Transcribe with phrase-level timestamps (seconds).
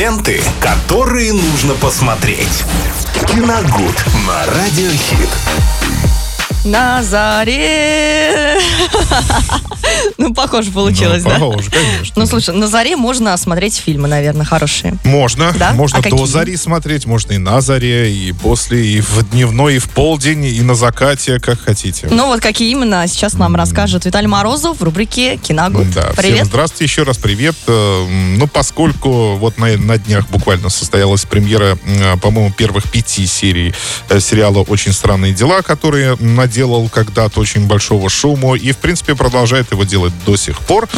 [0.00, 2.64] Ленты, которые нужно посмотреть.
[3.28, 5.28] Киногуд на Радиохит.
[6.64, 8.58] На заре.
[10.50, 11.38] Похоже получилось, ну, да?
[11.38, 12.12] Похоже, конечно.
[12.16, 14.96] Ну, слушай, на заре можно смотреть фильмы, наверное, хорошие.
[15.04, 15.52] Можно.
[15.58, 15.72] Да?
[15.72, 16.26] Можно А до какие?
[16.26, 20.60] зари смотреть, можно и на заре, и после, и в дневной, и в полдень, и
[20.62, 22.08] на закате, как хотите.
[22.10, 25.90] Ну, вот какие именно сейчас нам расскажет Виталий Морозов в рубрике «Киногуд».
[25.92, 26.46] Да, всем Привет.
[26.46, 27.54] здравствуйте, еще раз привет.
[27.68, 33.72] Э, Ну, поскольку вот на, на днях буквально состоялась премьера, э, по-моему, первых пяти серий
[34.08, 39.70] э, сериала «Очень странные дела», который наделал когда-то очень большого шума и, в принципе, продолжает
[39.70, 40.88] его делать до сих пор.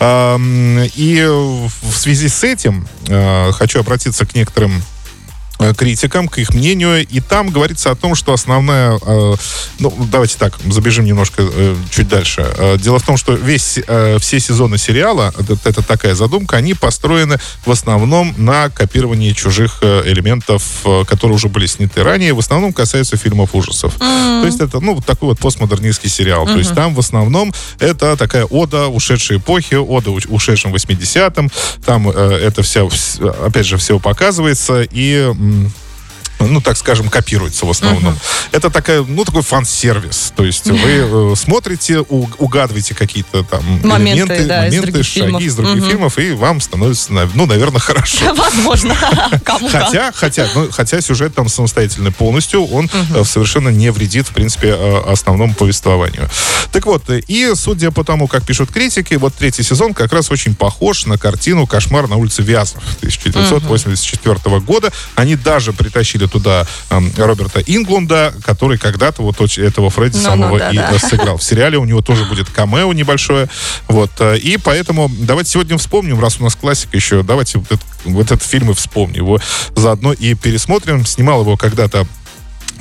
[0.00, 4.82] Эм, И в связи с этим э, хочу обратиться к некоторым
[5.76, 9.34] критикам, к их мнению, и там говорится о том, что основная, э,
[9.78, 12.46] ну, давайте так, забежим немножко э, чуть дальше.
[12.56, 16.74] Э, дело в том, что весь, э, все сезоны сериала, это, это такая задумка, они
[16.74, 22.38] построены в основном на копировании чужих э, элементов, э, которые уже были сняты ранее, в
[22.38, 23.94] основном касаются фильмов ужасов.
[23.98, 26.46] То есть это, ну, вот такой вот постмодернистский сериал.
[26.46, 31.50] То есть там в основном это такая ода ушедшей эпохи, ода ушедшим 80-м.
[31.84, 35.32] Там э, это все, вс- опять же, все показывается и...
[35.52, 35.91] Hmm.
[36.46, 38.18] Ну, так скажем, копируется в основном.
[38.52, 40.32] Это такая, ну, такой фан-сервис.
[40.36, 40.78] То есть вы
[41.32, 45.42] э, смотрите, у- угадываете какие-то там Моменты, элементы, да, из моменты, других шаги фильмов.
[45.42, 45.90] из других Мгм.
[45.90, 48.34] фильмов, и вам становится, ну, наверное, хорошо.
[48.34, 48.94] Возможно.
[49.70, 54.68] Хотя, хотя, ну, хотя сюжет там самостоятельный полностью, он э, совершенно не вредит, в принципе,
[54.78, 56.28] э, основному повествованию.
[56.72, 60.54] Так вот, и судя по тому, как пишут критики, вот третий сезон как раз очень
[60.54, 64.92] похож на картину «Кошмар на улице Вязов» 1984 года.
[65.14, 70.76] Они даже притащили туда эм, Роберта Инглунда, который когда-то вот этого Фредди Ну-ну, самого и
[70.76, 70.96] да-да.
[70.96, 71.36] э, сыграл.
[71.36, 73.48] В сериале у него тоже будет камео небольшое.
[73.88, 74.10] Вот.
[74.20, 78.26] э, И поэтому давайте сегодня вспомним, раз у нас классика еще, давайте вот этот, вот
[78.26, 79.38] этот фильм и вспомним его
[79.76, 81.04] заодно и пересмотрим.
[81.06, 82.06] Снимал его когда-то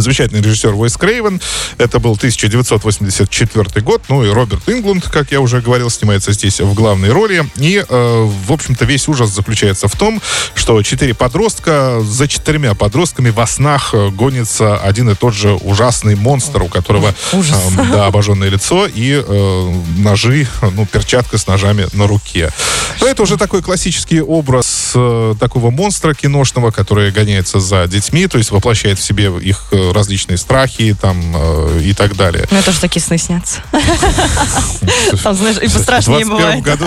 [0.00, 1.40] Замечательный режиссер Уэс Крейвен.
[1.78, 4.02] Это был 1984 год.
[4.08, 7.48] Ну и Роберт Инглунд, как я уже говорил, снимается здесь в главной роли.
[7.56, 10.20] И, э, в общем-то, весь ужас заключается в том,
[10.54, 16.14] что четыре подростка, за четырьмя подростками во снах э, гонится один и тот же ужасный
[16.14, 17.56] монстр, у которого Ужас.
[17.76, 22.52] э, да, обожженное лицо и э, ножи, ну, перчатка с ножами на руке.
[23.00, 28.38] Ну, это уже такой классический образ э, такого монстра киношного, который гоняется за детьми, то
[28.38, 32.46] есть воплощает в себе их э, различные страхи там э, и так далее.
[32.50, 33.62] Мне тоже такие сны снятся.
[35.22, 36.62] Там, знаешь, и В пострашнее 21 бывает.
[36.62, 36.86] году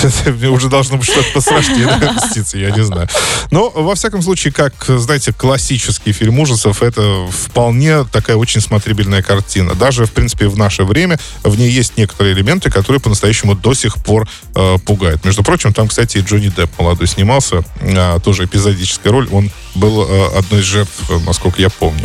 [0.00, 1.88] что-то мне уже должно быть что-то пострашнее
[2.32, 3.08] снится, я не знаю.
[3.50, 9.74] Но, во всяком случае, как, знаете, классический фильм ужасов, это вполне такая очень смотрибельная картина.
[9.74, 13.96] Даже, в принципе, в наше время в ней есть некоторые элементы, которые по-настоящему до сих
[13.96, 15.24] пор э, пугают.
[15.24, 19.28] Между прочим, там, кстати, и Джонни Депп молодой снимался, а, тоже эпизодическая роль.
[19.30, 22.00] Он был э, одной из жертв, э, насколько я помню.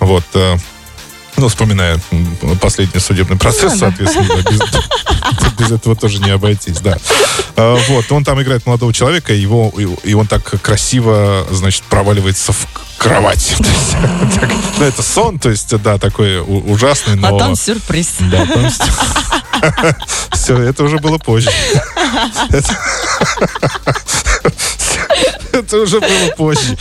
[0.00, 0.24] Вот.
[0.34, 0.56] э,
[1.36, 2.00] ну, вспоминая
[2.60, 4.60] последний судебный процесс, соответственно, без,
[5.58, 6.96] без этого тоже не обойтись, да.
[7.56, 9.72] А, Вот, он там играет молодого человека, его,
[10.04, 12.66] и, он так красиво, значит, проваливается в
[12.98, 13.56] кровать.
[14.76, 17.36] Ну, это сон, то есть, да, такой ужасный, но...
[17.36, 18.14] А там сюрприз.
[18.22, 18.44] Да,
[20.32, 21.48] Все, это уже было позже.
[25.54, 26.76] Это- уже было позже.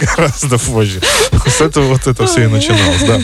[0.00, 1.00] Гораздо позже.
[1.46, 3.20] С этого вот это все и начиналось, да.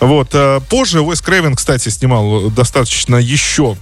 [0.00, 0.28] Вот.
[0.32, 3.76] э, Позже Уэс Крейвен, кстати, снимал достаточно еще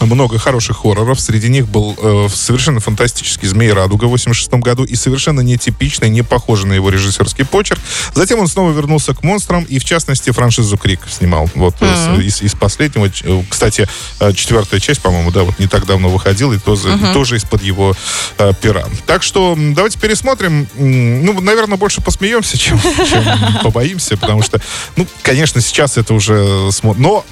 [0.00, 1.20] много хороших хорроров.
[1.20, 6.22] Среди них был э, совершенно фантастический «Змей Радуга» в 86 году и совершенно нетипичный, не
[6.22, 7.80] похожий на его режиссерский почерк.
[8.14, 11.50] Затем он снова вернулся к монстрам и, в частности, франшизу «Крик» снимал.
[11.54, 13.06] Вот с- из, из последнего.
[13.06, 13.88] Э, Кстати,
[14.20, 17.62] э, четвертая часть, по-моему, да, вот не так давно выходила, и тоже, и тоже из-под
[17.62, 17.94] его
[18.38, 18.84] э, пера.
[19.06, 20.68] Так что давайте пересмотрим.
[20.76, 23.24] Ну, наверное, больше посмеемся, чем, чем
[23.62, 24.60] побоимся, потому что,
[24.96, 26.70] ну, конечно, сейчас это уже.
[26.96, 27.24] Но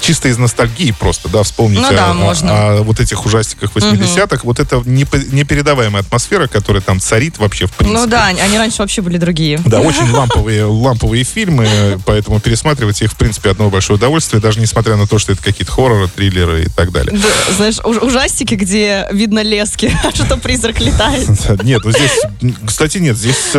[0.00, 2.52] чисто из ностальгии просто, да, вспомнить Ну да, о, можно.
[2.52, 4.40] о- о вот этих ужастиках 80-х.
[4.44, 7.98] Вот это непередаваемая атмосфера, которая там царит вообще в принципе.
[8.00, 9.58] Ну да, они раньше вообще были другие.
[9.64, 14.96] Да, очень ламповые, ламповые фильмы, поэтому пересматривать их, в принципе, одно большое удовольствие, даже несмотря
[14.96, 17.16] на то, что это какие-то хорроры, триллеры и так далее.
[17.18, 21.28] Да, знаешь, уж- ужастики, где видно лески, что призрак летает.
[21.64, 22.20] Нет, вот здесь,
[22.66, 23.58] кстати, нет, здесь э,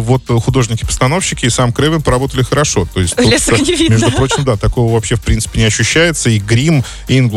[0.00, 2.86] вот художники-постановщики и сам Крэвен поработали хорошо.
[2.92, 3.94] То есть, Лесок не видно.
[3.94, 6.28] Между прочим, да, такого вообще в принципе не ощущается.
[6.30, 6.84] И грим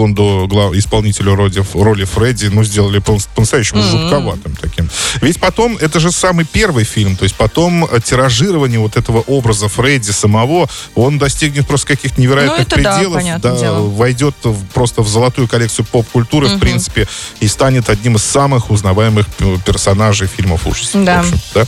[0.06, 4.89] Инглунду, глав- исполнителю роли, роли Фредди, ну, сделали по- по-настоящему жутковатым таким.
[5.21, 9.68] Ведь потом, это же самый первый фильм, то есть потом э, тиражирование вот этого образа
[9.68, 13.80] Фредди самого, он достигнет просто каких-то невероятных Ну, это да, пределов, понятное дело.
[13.89, 17.07] войдет в- просто в золотую коллекцию поп-культуры, в принципе,
[17.39, 21.03] и станет одним из самых узнаваемых п- персонажей фильмов ужасов.
[21.03, 21.21] Да.
[21.21, 21.65] в общем, да.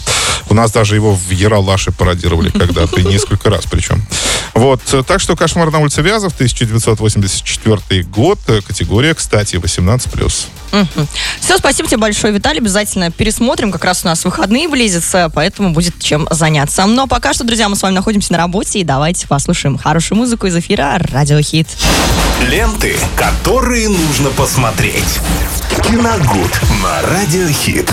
[0.49, 4.03] У нас даже его в Яралаше пародировали когда-то, несколько раз причем.
[4.53, 10.47] Вот, э, так что «Кошмар на улице Вязов», 1984 год, э, категория, кстати, 18+.
[11.39, 12.59] Все, спасибо тебе большое, Виталий.
[12.59, 13.71] Обязательно пересмотрим.
[13.71, 16.85] Как раз у нас выходные близятся, поэтому будет чем заняться.
[16.85, 20.47] Но пока что, друзья, мы с вами находимся на работе, и давайте послушаем хорошую музыку
[20.47, 21.67] из эфира «Радиохит».
[22.49, 25.19] Ленты, которые нужно посмотреть.
[25.83, 26.51] Киногуд
[26.81, 27.91] на Радиохит.